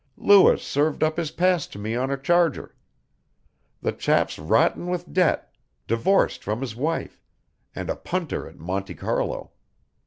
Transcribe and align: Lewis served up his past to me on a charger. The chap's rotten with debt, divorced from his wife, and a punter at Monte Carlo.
Lewis 0.17 0.63
served 0.63 1.03
up 1.03 1.17
his 1.17 1.29
past 1.29 1.71
to 1.71 1.77
me 1.77 1.93
on 1.95 2.09
a 2.09 2.17
charger. 2.17 2.75
The 3.83 3.91
chap's 3.91 4.39
rotten 4.39 4.87
with 4.87 5.13
debt, 5.13 5.53
divorced 5.85 6.43
from 6.43 6.61
his 6.61 6.75
wife, 6.75 7.21
and 7.75 7.87
a 7.87 7.95
punter 7.95 8.47
at 8.47 8.57
Monte 8.57 8.95
Carlo. 8.95 9.51